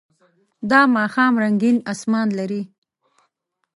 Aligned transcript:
دا 0.69 0.81
ماښام 0.95 1.33
رنګین 1.43 1.77
آسمان 1.91 2.27
لري. 2.39 2.61